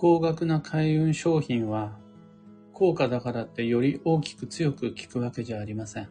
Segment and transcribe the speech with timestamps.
[0.00, 1.98] 高額な開運商品は、
[2.72, 6.08] 高価だからってより大きく強く効くわけじゃありません。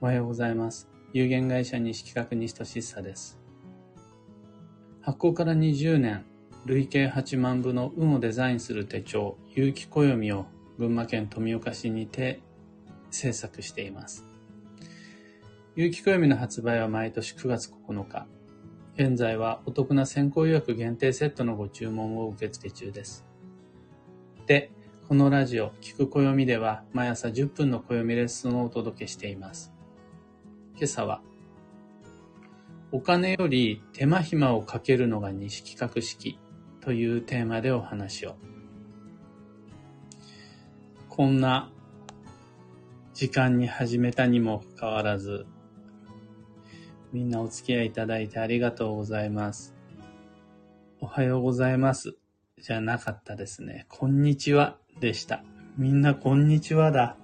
[0.00, 0.88] おはようございます。
[1.12, 3.40] 有限会社西企画西俊久です。
[5.00, 6.24] 発行から20年、
[6.64, 10.46] 累計8万部の運をデザインする手帳、有機暦を
[10.78, 12.40] 群馬県富岡市にて
[13.10, 14.24] 制作しています。
[15.74, 18.28] 有機暦の発売は毎年9月9日。
[18.94, 23.24] 現在はお得な先行予約限定セットのご注文を受付中です。
[24.46, 24.70] で、
[25.08, 29.72] このラジオ、聞く暦では毎朝10分の暦レッスンをお届けしています。
[30.76, 31.22] 今朝は、
[32.90, 36.38] お金より手間暇をかけるのが西企画式
[36.82, 38.36] というテーマでお話を。
[41.08, 41.70] こんな
[43.14, 45.46] 時間に始めたにもかかわらず、
[47.12, 49.74] みんなお付き合いいただいてありがとうございます。
[50.98, 52.16] おはようございます。
[52.58, 53.84] じゃなかったですね。
[53.90, 55.44] こんにちはでした。
[55.76, 57.18] みんなこんにちはだ。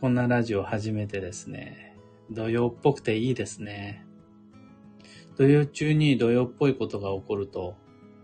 [0.00, 1.96] こんなラジオ初めてですね。
[2.30, 4.06] 土曜っぽくていいですね。
[5.36, 7.74] 土曜中に土曜っぽいことが起こると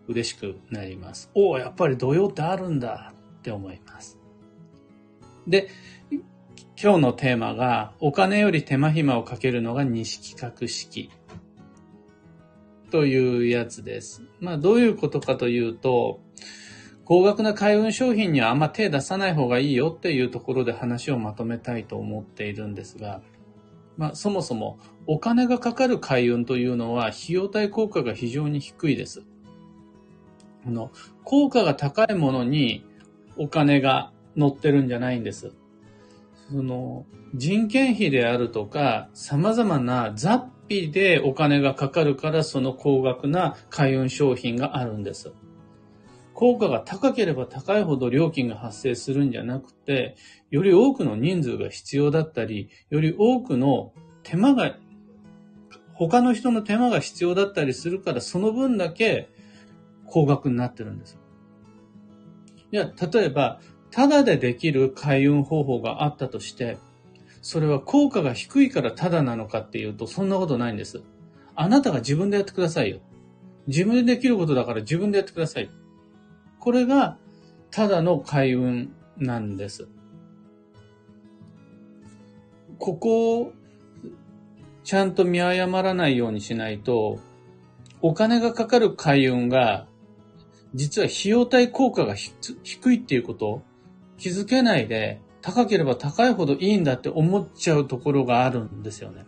[0.06, 1.28] 嬉しくなります。
[1.34, 4.16] おお、やっぱり土曜ってあるんだって思います。
[5.48, 5.68] で、
[6.82, 11.10] 今日のテーマが、お金より手間暇をかけるのが西企画式。
[12.90, 14.22] というやつです。
[14.40, 16.22] まあ、どういうことかというと、
[17.04, 23.20] 高額な開運商品にはあんま手出さない方がいいよっていうところで話をまとめたいと思っているんですが、
[23.98, 29.22] まあ、そもそもお金がかかる開運というのは費用対効果が非常に低いです。
[30.66, 30.92] あの、
[31.24, 32.86] 効果が高いものに
[33.36, 35.52] お金が乗ってるんじゃないんです。
[36.50, 45.32] その、人件費であるとか、様々な雑費でお金がかかるからその高額な開運商品があるんです。
[46.34, 50.16] 効果が高ければ高いほど料金が発生するんじゃなくて、
[50.50, 54.76] より多くの人数が必要だったり、より多くの手間が、
[55.92, 59.28] 他の人の手間が必要だったりするから、その分だけ
[60.06, 61.18] 高額になってるんです。
[62.72, 63.60] いや、例えば、
[63.90, 66.78] ただでできる開運方法があったとして、
[67.42, 71.02] それは効果が低いからただなのかっていうと、そんなことないんです。
[71.54, 73.00] あなたが自分でやってくださいよ。
[73.66, 75.70] 自分でできることだから自分でやってください。
[76.58, 77.16] これが、
[77.70, 79.88] ただの開運なんです。
[82.78, 83.52] ここを、
[84.84, 87.18] ちゃんと見誤らないようにしないと、
[88.02, 89.86] お金がかかる開運が、
[90.74, 93.62] 実は費用対効果が低いっていうこと
[94.20, 99.24] 気づけないで、高ければ高いほどいいんだって思っちゃうところがあるんですよね。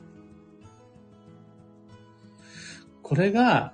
[3.02, 3.72] これが、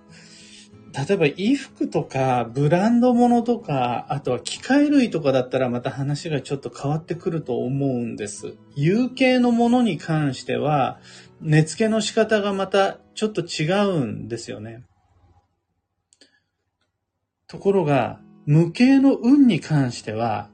[0.94, 8.54] 例えば衣服とかブランド物とか、あとは機械類とかだったらまた話がちょっと変わってくると思うんです。
[8.74, 11.00] 有形のものに関しては、
[11.40, 14.84] 値付けの仕方がまたちょっと違うんですよね。
[17.48, 20.50] ところが、無形の運に関しては、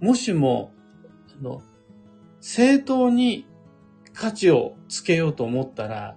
[0.00, 0.72] もしも、
[1.38, 1.62] あの、
[2.40, 3.46] 正当に
[4.12, 6.16] 価値をつけようと思ったら、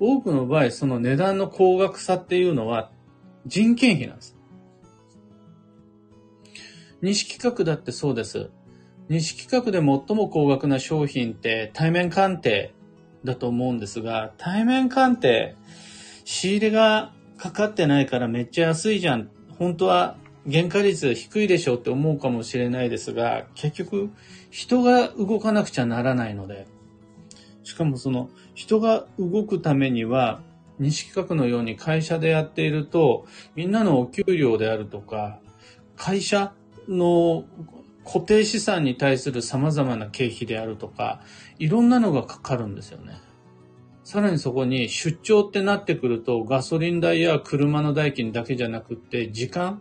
[0.00, 2.90] 多くの場合、その値段の高額さっていうのは
[3.46, 4.36] 人件費なんです。
[7.02, 8.50] 西企画だってそうです。
[9.08, 12.74] 西企画で最も高額な商品って対面鑑定
[13.24, 15.56] だと思うんですが、対面鑑定、
[16.24, 19.28] 仕入れがかかってないからめっちゃ安いじゃん。
[19.58, 20.16] 本当は
[20.50, 24.10] 原価率低いでしょうって思うかもしれないですが、結局
[24.50, 26.66] 人が動かなくちゃならないので、
[27.62, 30.42] しかもその人が動くためには、
[30.78, 35.40] 西企画のように会社でやっていると、みんなのお給料であるとか、
[35.96, 36.52] 会社
[36.88, 37.44] の
[38.04, 41.20] 固定資産に対する様々な経費であるとか、
[41.58, 43.14] いろんなのがかかるんですよね。
[44.04, 49.80] さらにそこに出張ってなってくると、ガソリン代や車の代金だけじゃなくって、時間、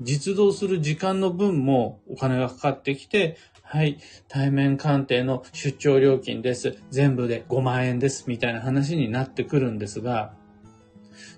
[0.00, 3.98] 実動する時間の分もお金がかかってきて、はい、
[4.28, 6.78] 対面鑑定の出張料金です。
[6.90, 8.26] 全部で5万円です。
[8.28, 10.34] みたいな話になってくるんですが、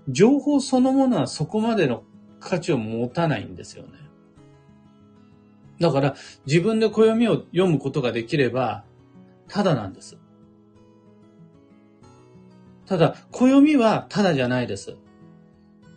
[0.08, 2.04] 情報そのものはそこまでの
[2.38, 3.92] 価値を持たないんですよね。
[5.80, 8.84] だから、自分で暦を読むことができれば、
[9.48, 10.18] ただなんです。
[12.86, 14.96] ただ、暦はただじゃないです。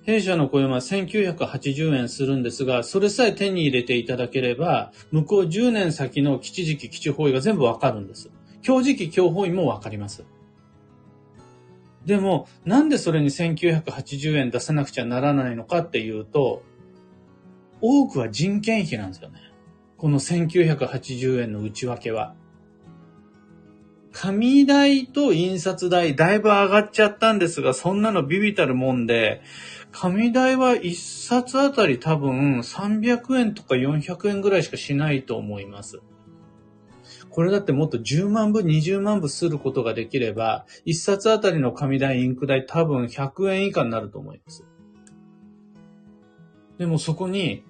[0.03, 8.31] 弊社の暦は1980円するんですが、それさえ手に入れていただければ、向こう10年先の基地時期、基地方位が全部わかるんです。
[8.65, 10.25] 今日時期、今日方位もわかります。
[12.06, 16.63] でも、なんでそれに1980円出さなくちゃならないのかっていうと、
[17.81, 19.39] 多くは人件費なんですよね。
[19.97, 22.33] この1980円の内訳は。
[24.21, 29.42] 紙代と印刷代だいぶ上がっちゃったんですが、そんなのビビたるもんで、
[29.94, 36.01] 紙代は1冊あたり多分300円とか400円ぐらいしかしないと思います。
[37.30, 44.65] これだってもっと10万部、20万部することができれば、1冊あたりの紙代、インク代多分100円以下になると思います。
[46.77, 47.63] でもそこに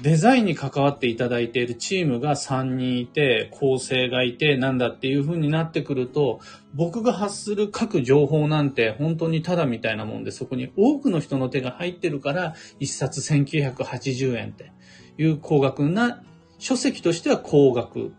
[0.00, 6.40] デザインに関わっていただいているチームが3人いて、構成がいて、なんだっていう風になってくると、
[6.72, 14.72] 僕が発する各情報なんて本当にただみたいなもんで、そこに多くの人の手が入ってるから、1冊1980円って
[15.18, 16.22] いう高額な、
[16.58, 18.12] 書籍としては高額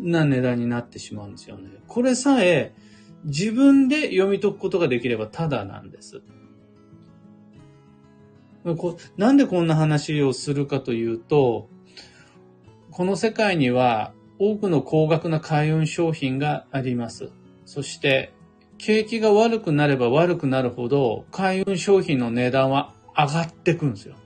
[0.00, 1.70] な値段になってしまうんですよね。
[1.86, 2.74] これさえ
[3.24, 6.22] 自分で読み解くことができればただなんです。
[9.16, 11.68] なんでこんな話をするかというと、
[12.90, 17.30] この世界には多くの高額な開運商品があります。
[17.66, 18.32] そして、
[18.78, 24.16] 景気が悪くなれば悪くなるほど、開運商品の値段は上がってくんですよ。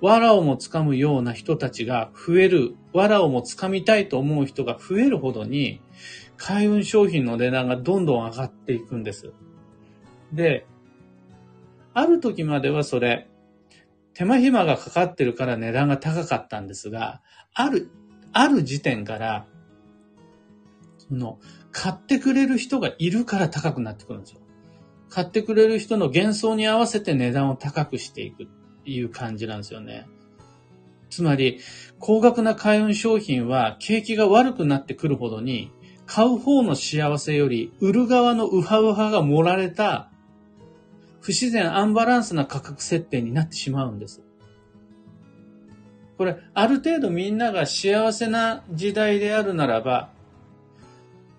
[0.00, 5.80] 藁をもつかむような人たちが増える、藁をもつかみたいと思う人が増えるほどに、
[6.36, 9.32] 開運商品の値段がどんどん上がっていくんです。
[10.32, 10.66] で、
[11.94, 13.28] ある時まではそれ、
[14.14, 17.22] 手間暇がかかってるから値段が高かったんですが、
[17.54, 17.90] ある、
[18.32, 19.46] ある時点から、
[20.98, 21.38] その、
[21.72, 24.40] 買ってくれる人がいるから高くなってくるんですよ。
[25.08, 28.46] 買ってくれる人の幻想に合わせて値段を高くしていくっ
[28.84, 30.06] ていう感じなんですよね。
[31.10, 31.60] つまり、
[32.00, 35.70] 高額な開運商品は景気が悪くなってくるほどに、
[36.06, 40.10] 買う方の幸せより、売る側のウハウハが盛られた
[41.24, 44.22] 不自然、アンバランスな価格設定になってしまうんです。
[46.18, 50.10] これ、ある程度みんなが幸せな時代であるならば、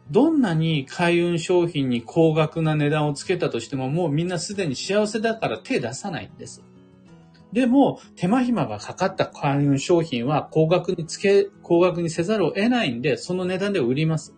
[0.09, 6.63] どんなに開運商品に高額な値段をつけたとしても、もうみんなすでに幸せだから手出さないんです。
[7.53, 14.33] でも、手間暇がかかった開運商品は高額につけ、高額にせざるを得ないんで、その値段で売ります。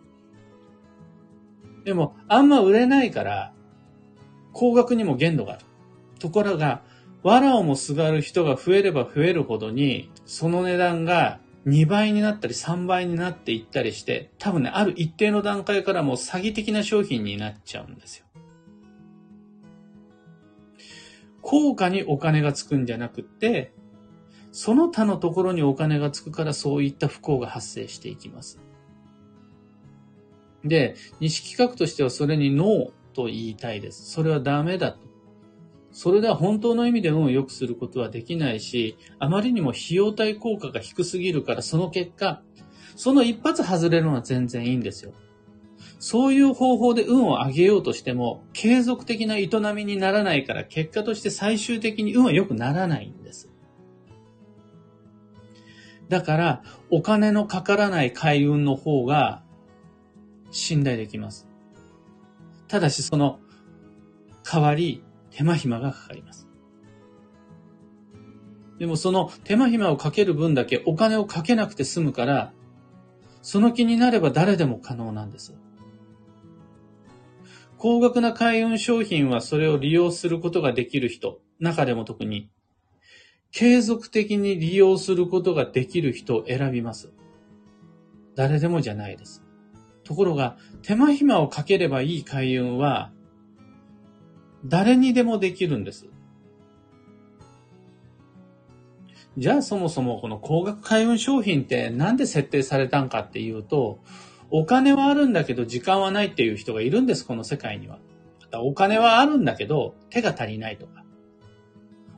[1.85, 3.53] でも、あんま売れないから、
[4.57, 5.65] 高額にも限度がある。
[6.17, 6.81] ところが、
[7.21, 18.25] 藁をもすがる人が増えれば増えるほどに、その値段が2倍になったり3倍になっていったりして、多分ね、ある一定の段階からもう詐欺的な商品になっちゃうんですよ。
[21.43, 23.73] 効果にお金がつくんじゃなくって、
[24.51, 28.59] その他のところにお金がつくからそういった不幸が発生していきます。
[30.63, 34.11] で、西企画としてはそれにノーと言いたいです。
[34.11, 34.99] それはダメだと。
[35.91, 42.43] それでは本当の意味で運を良くすることはできないし、あまりにも費用対効果が低すぎるから、その結果、
[42.95, 45.13] その一発外れるのは全然いいんですよ。
[45.97, 53.49] そういう方法で運を上げようとしても、継続的な営みにならないから、結果として最終的に運は良くならないんです。
[56.09, 59.41] だから、お金のかからない開運の方が
[60.51, 61.46] 信頼できます。
[62.67, 63.39] ただしその
[64.43, 66.47] 代わり手間暇がかかります。
[68.79, 72.53] でもその手間暇をかける分だけお金をかけなくて済むから、
[73.41, 75.55] その気になれば誰でも可能なんです。
[77.77, 82.49] 高額な開運商品はそれを利用することができる人、中でも特に、
[83.51, 87.11] 継続的に利用することができる人を選びます。
[88.35, 89.43] 誰でもじゃないです。
[90.07, 93.11] ところが、手間暇をかければいい開運は、
[94.65, 96.07] 誰にでもできるんです。
[99.37, 103.99] じゃあそもそもこの高額開運商品ってなんで設定されたんかっていうと、
[104.49, 107.99] お金はあるんだけど時間はないっていう人がいるんです、この世界には。
[108.53, 111.03] お金はあるんだけど手が足りないとか。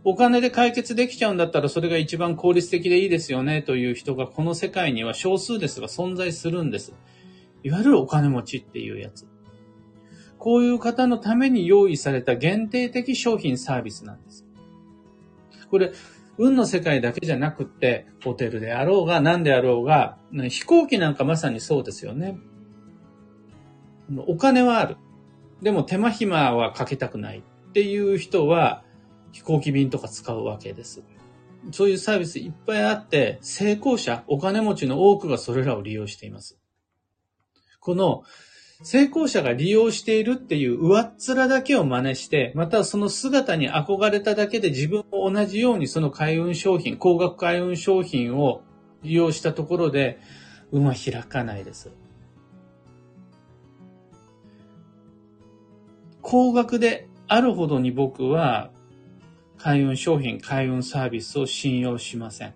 [0.04, 6.94] お金で解決できちゃうんだったらそれが一番効率的でいいですよねという人がこの世界には少数ですが存在するんです。
[7.64, 9.28] いわゆるお金持ちっていうやつ。
[10.38, 14.46] こういう方のために用意された限定的商品サービスなんです。
[15.70, 15.92] これ、
[16.38, 20.18] 運の世界だけじゃなくって、ホテルであろうが何であろうが、
[20.50, 22.38] 飛行機なんかまさにそうですよね。
[24.26, 24.96] お金はある。
[25.62, 28.84] でも手間暇はかけたくないっていう人は
[29.34, 31.04] 飛行機便とか使うわけです。
[31.72, 36.59] そういうサービスいっぱいあって、成功者、お金持ちの多くがそれらを利用しています。
[37.90, 38.24] この
[38.84, 48.62] 成功者が利用しているっていう上っ面だけを真似して、またその姿に憧れただけで自分も同じようにその開運商品、高額開運商品を
[49.02, 50.20] 利用したところで、
[50.72, 51.90] 運は開かないです。
[56.22, 58.70] 高額であるほどに僕は
[59.58, 62.54] 開運商品、開運サービスを信用しません。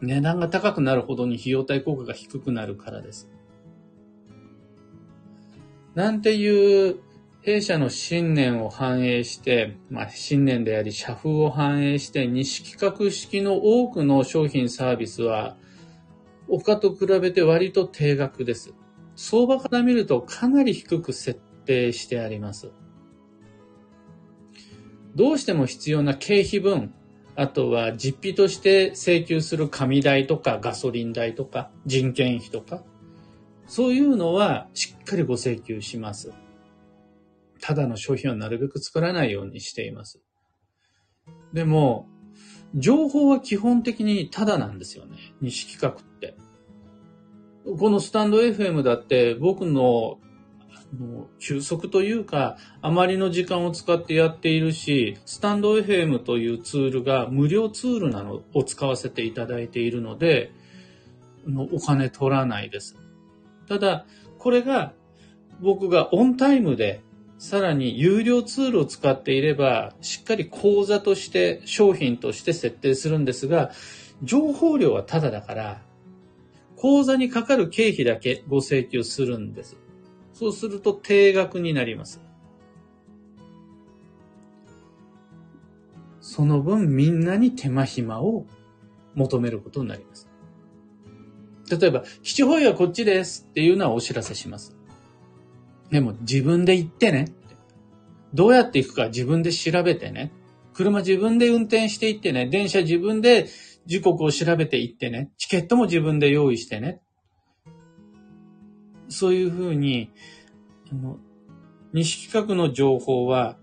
[0.00, 3.31] 値段が高くなるほどに費用対効果が低くなるからです。
[5.94, 7.00] なんていう
[7.42, 15.56] 弊社の信念を反映して、まあ、信念であり社風を反映して、西企画式の多くの商品サービスは、
[16.48, 18.74] 他と比べて割と低額です。
[19.16, 22.70] 相場から見るとかなり低く設定してあります。
[25.14, 26.94] どうしても必要な経費分、
[27.34, 32.84] あとは実費として請求する紙代とかガソリン代とか人件費とか、
[33.66, 36.32] そういうのはしっかりご請求します。
[37.60, 40.20] ただの商品はなるべく作らないようにしています。
[41.52, 42.08] でも、
[42.74, 45.16] 情報は基本的にただなんですよね。
[45.40, 46.36] 西企画って。
[47.78, 50.18] このスタンド FM だって僕の
[51.38, 60.52] 休息というか、あまりの時間を使ってやっているし、スタンド FM というツールが無料ツールなのを使わせていただいているので、
[61.72, 62.96] お金取らないです。
[63.72, 64.04] ただ、
[64.36, 64.92] これが
[65.62, 67.00] 僕がオンタイムで
[67.38, 73.70] さらに有料ツールを使っていれば、しっかり講座として、商品として設定するんですが、
[74.22, 75.80] 情報量はタダだから、
[76.76, 79.78] 講座にかかる経費だけご請求するんです。
[80.34, 82.20] そうすると定額になります。
[86.20, 88.44] その分みんなに手間暇を
[89.14, 90.31] 求めることになります。
[91.78, 94.76] 例えば、七宝はこっちですっていうのはお知らせします。
[95.90, 97.32] でも自分で行ってね。
[98.34, 100.32] どうやって行くか自分で調べてね。
[100.72, 102.46] 車自分で運転して行ってね。
[102.46, 103.46] 電車自分で
[103.86, 105.30] 時刻を調べて行ってね。
[105.36, 107.00] チケットも自分で用意してね。
[109.08, 110.10] そういうふうに、
[110.90, 111.18] あの、
[111.92, 113.58] 西企画の情報は、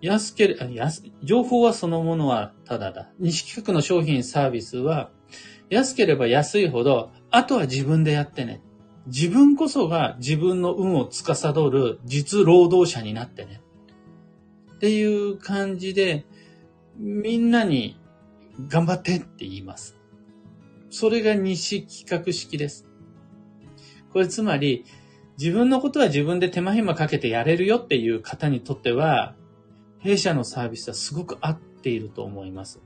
[0.00, 3.10] 安けれ、安、情報はそのものはただだ。
[3.18, 5.10] 西企画の商品サービスは、
[5.70, 8.60] 安ければ安いほど、あとは自分でやってね。
[9.06, 13.60] 自分こそが自分の運を司る実労働者になってね。
[14.76, 16.26] っていう感じで、
[16.98, 18.00] みんなに
[18.68, 19.96] 頑張ってって言います。
[20.90, 22.86] それが西企画式です。
[24.12, 24.84] これつまり、
[25.38, 29.34] 自分のことは自分で手間暇かけてやれるよっていう方にとっては、
[29.98, 32.80] 弊社のサービスはすごく合っていると思います。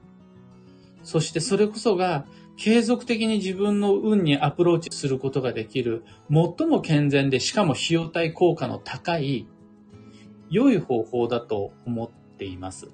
[1.02, 2.26] そしてそれこそが
[2.60, 9.48] 継続的に自分の運にアプローチすることができる、最も健全でしかも費用対効果の高い、
[10.50, 12.90] 良い方法だと思っています。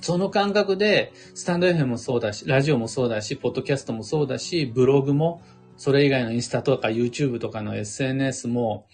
[0.00, 5.40] その感覚で、スタンド FM もそうだし、ラジオもそうだし、ポッドキャストもそうだし、ブログも、
[5.76, 8.88] それ以外のインスタとか YouTube とかの SNS も、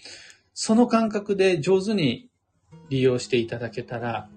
[0.52, 2.28] その感覚で上手に
[2.90, 4.28] 利用していただけたら、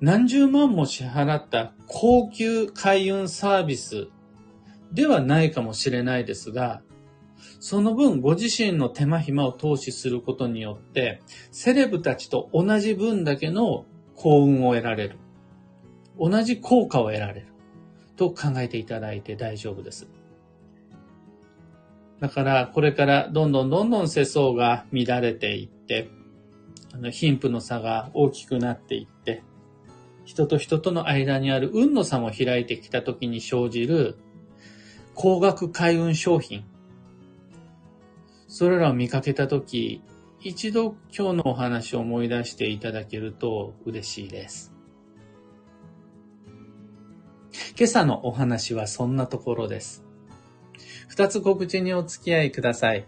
[0.00, 4.08] 何十万も支払った高級開運サービス
[4.92, 6.82] ではないかもしれないですが、
[7.60, 15.18] その分ご自身の手間暇を投資することによって、セレブたちと同じ分だけの幸運を得られる。
[16.18, 17.46] 同じ効果を得られる。
[18.16, 20.08] と考えていただいて大丈夫です。
[22.20, 26.10] だから、これからどんどんどんどん世相が乱れていって、
[26.92, 29.17] あの貧富の差が大きくなっていって、
[30.28, 34.18] 人と人との間にある運の差も開いてきた時に生じる
[35.14, 36.66] 高額開運商品。
[38.46, 40.02] それらを見かけた時、
[40.42, 44.74] 一度今日のお話を思い出していただけると嬉しいです。
[47.78, 50.04] 今朝のお話はそんなところです。
[51.08, 53.06] 二つ告知にお付き合いください。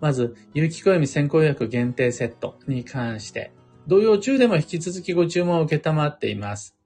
[0.00, 3.50] まず、有機暦先行予約限定セットに関して、
[3.90, 6.76] 同様中でも引き続きご注文を受けたまっています。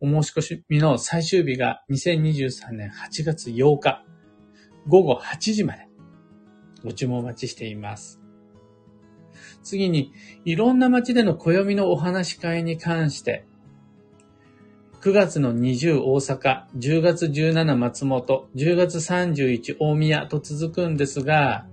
[0.00, 4.02] お申し込みの最終日が2023年8月8日
[4.86, 5.86] 午後8時まで
[6.82, 8.18] ご注文お待ちしています。
[9.62, 10.10] 次に、
[10.46, 13.44] いろんな街での暦のお話し会に関して、
[15.02, 21.66] 9月の20大阪、10月17松本、10月31大宮と続くんですが、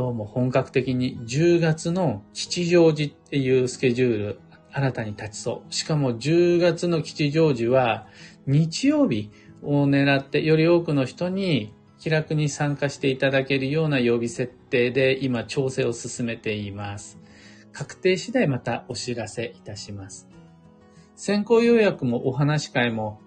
[0.00, 4.40] どうも本格的に10月の吉祥寺っていうスケジュール
[4.72, 5.74] 新たに立ちそう。
[5.74, 8.06] しかも10月の吉祥寺は
[8.46, 9.30] 日曜日
[9.62, 17.18] を狙ってより多くの人に気楽に参加していただけるような曜日設定で今調整を進めています。
[17.70, 20.30] 確定次第またお知らせいたします。
[21.14, 23.20] 先行予約もお話し会も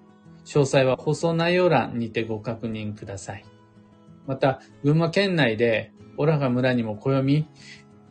[0.46, 3.46] 詳細は放送内容欄にてご確認ください。
[4.26, 7.46] また、群馬県内で、オラが村にも暦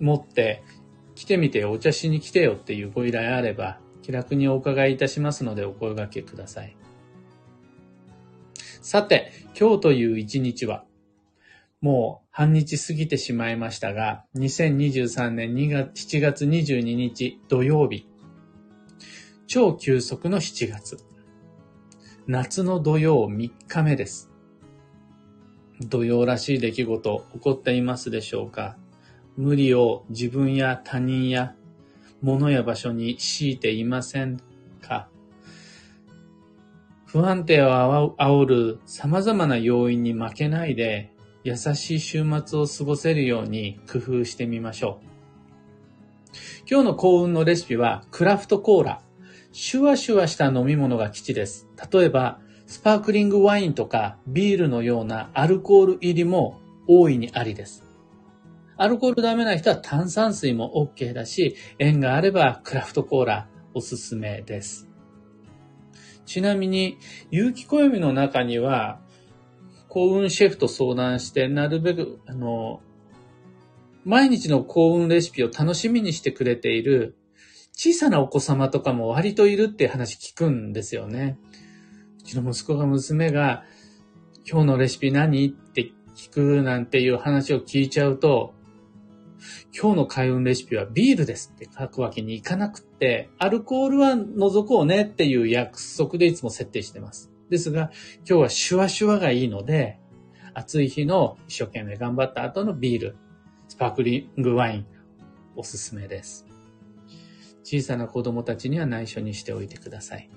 [0.00, 0.62] 持って
[1.14, 6.76] 来てみてお茶しに来てよっていうご依頼あれば、気楽にお伺いいたしますのでお声掛けください。
[8.80, 10.84] さて、今日という一日は、
[11.80, 18.08] もう半日過ぎてしまいましたが、2023年2月7月22日土曜日、
[19.46, 20.98] 超急速の7月、
[22.26, 24.31] 夏の土曜3日目です。
[25.88, 28.76] 土曜らしい出来事起こっていますでしょうか？
[29.36, 31.54] 無理を自分や他人や
[32.20, 34.40] 物や場所に強いていません
[34.80, 35.08] か？
[37.06, 41.12] 不安定を煽る様々な要因に負けないで
[41.44, 45.06] 優しい週末を過ごせるように工夫してみましょう。
[46.70, 49.02] 今日の幸運のレシピはクラフトコーラ。
[49.54, 51.68] シュワシュワした飲み物が基地です。
[51.92, 52.40] 例えば、
[52.72, 57.84] スパークリングワインとかビールのようなアルコール入りも大いにありです。
[58.78, 64.88] アルコールダメな人は炭酸水も OK だし、縁があればクラフトコーラおすすめです。
[66.24, 66.96] ちなみに、
[67.30, 69.00] 有機暦の中には、
[69.88, 72.80] 幸運シェフと相談して、なるべく、あの、
[74.06, 77.16] 毎日の幸運レシピを楽しみにしてくれている
[77.74, 81.38] 小さなお子様とかも割といるって話聞くんですよね。
[82.22, 83.64] うちの息子が娘が、
[84.48, 85.46] 今日のレシピ何？
[85.48, 88.54] って聞くなんていう話を聞いちゃうと、
[89.76, 97.32] 今日の開運レシピはビールですって書くわけにいかなくって、アルコールは除こうねっていう約束でいつも設定してます。
[97.50, 99.98] ですが、今日はシュワシュワがいいので、
[100.54, 103.16] 暑い日の一生懸命頑張った後のビール、
[103.68, 104.86] スパークリングワイン、
[105.56, 106.46] おすすめです。
[107.64, 110.30] 小さな子供たちには内緒にしておいてください。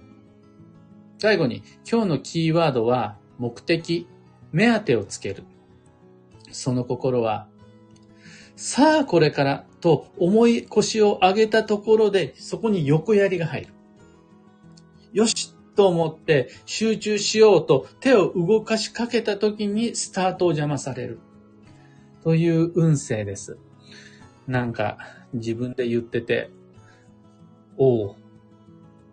[1.17, 4.07] 最後に、今日のキーワードは、目的、
[4.51, 5.43] 目当てをつける。
[6.51, 7.47] その心は、
[8.55, 13.67] さあこれからと思い腰を上げたところで、そこに横槍が入る。
[15.11, 21.19] よしと思って集中しようと手を動かしかけた時にスタートを邪魔される。
[22.23, 23.57] という運勢です。
[24.47, 24.97] なんか
[25.33, 26.49] 自分で言ってて、
[27.77, 28.15] おお、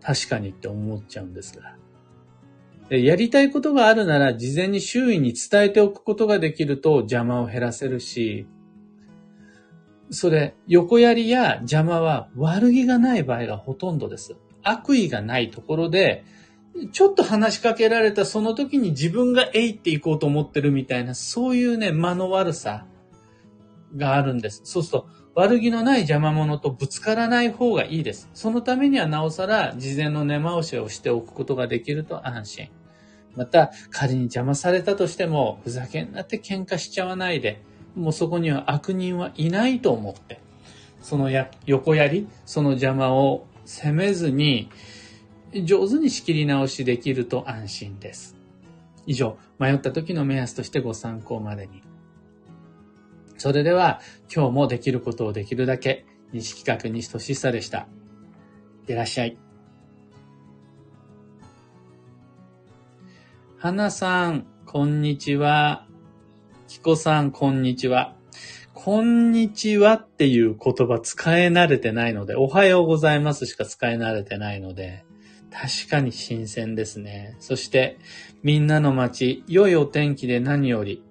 [0.01, 1.75] 確かにって思っちゃうんですが。
[3.01, 8.45] やりたいことがあるなら事前に周囲に伝えておくことができると邪魔を減らせるし、
[10.09, 14.35] それ、横槍や邪魔は悪気がない場合がほとんどです。
[14.61, 16.23] 悪意がないところで、
[16.91, 22.85] ちょっと話しかけられたその時に自分がえいっていこうと思ってるみたいな、そういうね、間の悪さ
[23.95, 24.61] があるんです。
[24.63, 28.29] そうすると、悪気のない邪魔者とぶつからない方がいいです。
[28.33, 32.82] そのためにはなおさら事前の根回しをしておくことができると安心。
[33.35, 37.61] また、仮に邪魔されたとしても、ふざけんなって喧嘩しちゃわないで、
[37.95, 40.39] もうそこには悪人はいないと思って、
[41.01, 44.69] そのや横やり、その邪魔を責めずに、
[45.63, 48.35] 上手に仕切り直しできると安心です。
[49.05, 51.83] 以上、迷った時の目安としてご参考までに。
[53.37, 53.99] それでは、
[54.33, 57.79] 今日もできることをできるだけ、西企画西俊久でした。
[57.79, 57.83] い
[58.83, 59.42] ってらっしゃい。
[63.63, 65.87] 花さん、こんにちは。
[66.67, 68.13] きこさん、こんにちは。
[68.73, 75.05] こんにちはっていう言葉使え慣れてないので、おはようございますしか使い慣れてないので、
[75.49, 77.37] 確かに新鮮ですね。
[77.39, 77.99] そして、
[78.41, 81.01] みんなの街、良いお天気で何より、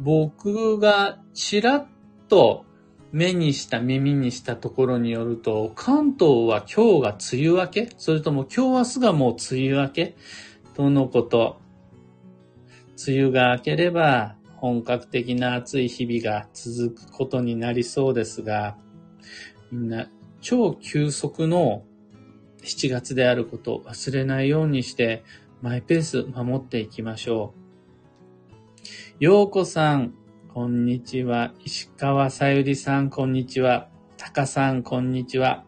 [0.00, 1.86] 僕がちらっ
[2.28, 2.64] と
[3.12, 7.88] 目にした耳にしたところによると、関東は今日が梅雨明け？
[7.98, 10.16] それとも今日明日がもう梅雨明け？
[10.74, 11.60] とのこと。
[13.06, 18.76] 梅雨が明ければ本格的な暑い日々が続くことになりそうですが、
[19.70, 20.08] みんな
[20.40, 21.84] 超急速の
[22.62, 25.24] 7月であることを忘れないようにして
[25.62, 27.54] マイペース守っていきましょ
[29.20, 29.24] う。
[29.24, 30.14] ようこさん、
[30.52, 31.52] こんにちは。
[31.64, 33.88] 石川さゆりさん、こんにちは。
[34.16, 35.64] たかさん、こんにちは。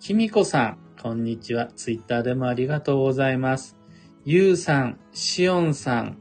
[0.00, 1.66] きみこさん、こんにちは。
[1.66, 3.75] ツイッターでもありがとうございます。
[4.28, 6.18] ゆうさん、しおんさん、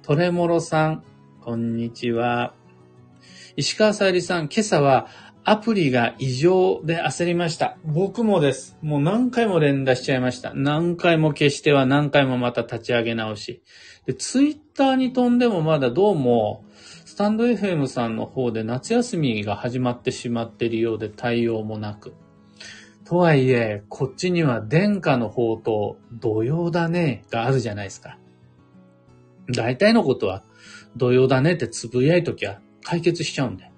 [0.00, 1.04] トレモロさん、
[1.42, 2.54] こんにちは。
[3.54, 5.06] 石川さゆりさん、今朝は
[5.44, 7.76] アプリが異常で焦りました。
[7.84, 8.78] 僕もです。
[8.80, 10.54] もう何回も連打しちゃいました。
[10.54, 13.62] 何回も消しては何回もまた立ち上げ直し。
[14.06, 16.64] で、ツイッターに飛んでもまだどうも、
[17.04, 22.14] スタンド FM さんの方で夏休みが始まってしまっているようで対応もなく。
[23.06, 28.18] とはいえ、こっちには殿下の方と土曜だねがあるじゃないですか。
[29.48, 30.42] 大体のことは
[30.96, 33.70] 土曜だねってつぶやいときゃ解決しちゃうんで。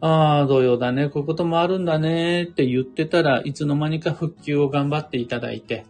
[0.00, 5.86] ああ、土曜だね、こういうこともあるんだねって言ってたらいつの間にか復旧を頑張っていただいて、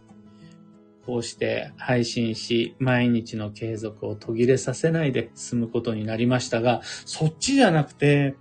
[1.07, 8.35] こうして配信し、毎日の継続を途切れさせないで済むことになりましたが、そっちじゃなくて、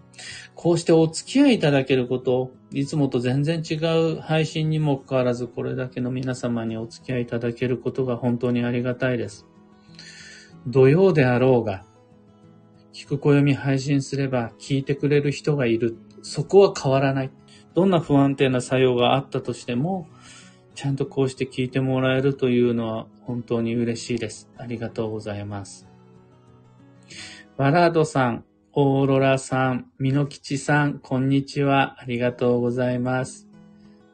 [0.54, 3.74] こうしてお付き合いいただけること、いつもと全然違
[4.14, 9.46] う配信にもかかわらず、これだけの皆様にお付き合いいただけることが本当にありがたいです。
[10.66, 11.84] 土曜であろうが、
[12.92, 15.96] 聞く暦配信すれば聞いてくれる人がいる。
[16.22, 17.30] そこは変わらない。
[17.74, 20.08] どんな不安定な作用があったとしても、
[20.74, 24.50] ちゃんとこうして聞いてもらえるというのは本当に嬉しいです。
[24.58, 25.88] ありがとうございます。
[27.56, 31.96] バラードさん、オーロラさん、ミノキチさん、こんにちは。
[32.00, 33.48] ありがとうございます。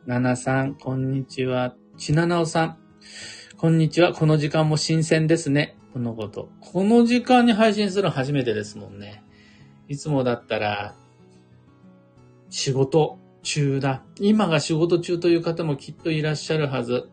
[0.06, 1.74] ナナさん、こんにちは。
[1.96, 2.78] ちななおさん、
[3.56, 4.12] こんにちは。
[4.12, 5.76] この時間も新鮮ですね。
[5.92, 6.50] このこと。
[6.60, 9.24] この時間に配信するの初めてですもんね。
[9.88, 10.94] いつもだったら、
[12.48, 14.04] 仕事中だ。
[14.20, 17.08] 今が仕事中という方もきっといらっしゃるはず。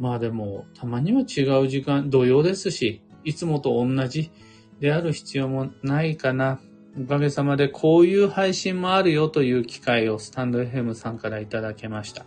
[0.00, 4.32] まあでも、たまには違う時間、土曜ですし、いつもと同じ
[4.80, 6.60] である必要もないかな。
[7.00, 12.26] おかげさまでこういう配信もあるよという機会をスタンド FM さんからいただけました。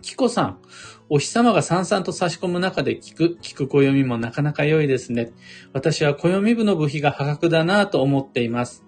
[0.00, 0.58] キコさん、
[1.08, 5.30] お日様がさんさんと差し込む中で聞く、聞く暦もなかなか良いですね。
[5.72, 8.84] 私は暦部の部費が破格だなぁと思っています。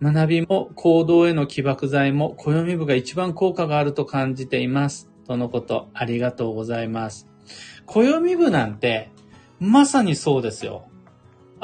[0.00, 5.10] 学びも行動への起爆剤も暦部が一番効果があると感じています。
[5.26, 7.28] とのこと、ありがとうございます。
[7.86, 9.10] 暦部なんて、
[9.60, 10.88] まさにそうですよ。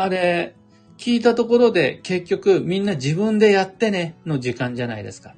[0.03, 0.55] あれ、
[0.97, 5.35] 聞いたところで結局みんな自分でやってねの時間じゃないですか。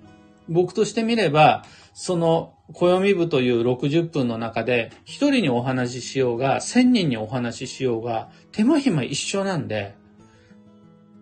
[0.48, 9.94] 僕としてみれば、その暦部という60分の中で、一人にお話ししようが、千人にお話ししようが、手間暇一緒なんで、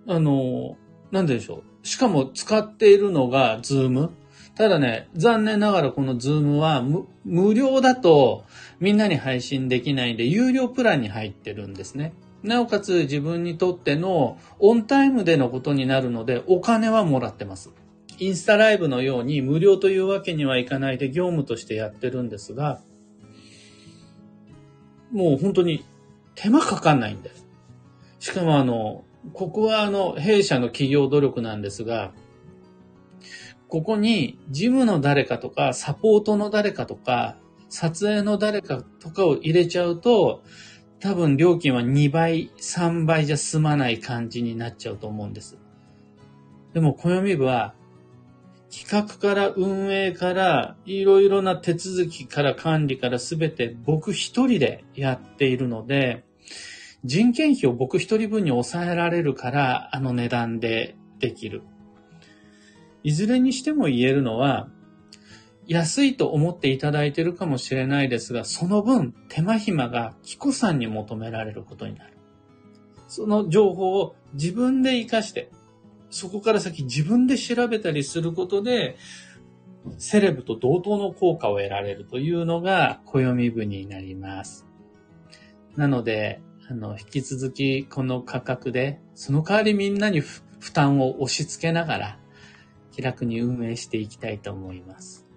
[0.06, 0.76] あの、
[1.10, 1.86] なんでしょう。
[1.86, 4.10] しかも使っているのが Zoom。
[4.54, 6.84] ただね、残念ながらこの Zoom は
[7.24, 8.44] 無料だと
[8.78, 12.12] みんなに配信できないんで、有料プランに入ってるんですね。
[12.42, 17.70] なおかつ自分にとってのオンタイムでのことになるので、お金はもらってます。
[18.18, 22.82] インスタライブのように無料というわけにはいかないで業務としてやってるんですが、
[25.10, 25.84] もう本当に
[26.34, 27.46] 手間かかんないんです。
[28.18, 32.12] しかもあの、ここはあの、弊社の企業努力なんですが、
[33.68, 37.36] ここに事務の誰かとか、サポートの誰かとか、
[37.68, 40.42] 撮影の誰かとかを入れちゃうと、
[41.00, 45.58] 多分料金は2倍、3倍じゃ済まない感じになっちゃうと思うんです。
[46.74, 47.74] でも、暦部は、
[48.70, 56.22] 企画から運営から、いろいろな手続きから管理からすべて僕一人でやっているので、
[57.02, 61.62] 人件費を僕一人分に抑えられるから、あの値段でできる。
[63.02, 64.68] いずれにしても言えるのは、
[65.70, 72.18] 安いと思っていただいているかもしれないですが、その分手間暇がキコさんに求められることになる。
[73.06, 75.48] その情報を自分で活かして、
[76.10, 78.96] そこから先自分で調べたりすることで、
[79.96, 84.66] セレブと同等の効果を得られるというのが暦部になります。
[85.76, 92.18] なので、あの、引き続きこの価格で、その代わりみんなに負負担を押し付けながら、
[92.90, 95.29] 気楽に運営していきたいと思います。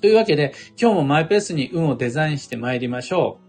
[0.00, 3.48] というわけで、今日もマイペースに運をデザインして参りましょう。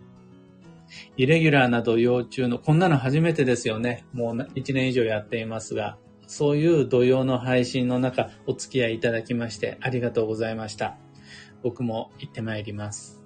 [1.18, 4.06] イレギュラーな土曜中の、こんなの初めてですよね。
[4.14, 10.98] もう1年以上やっていますが、そういう土曜の配信の中、お付き合いいただきましてありがとうございました。
[11.64, 13.19] 僕も行って参ります。